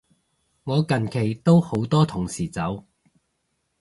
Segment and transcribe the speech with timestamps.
[0.63, 2.83] 我近期都好多同事走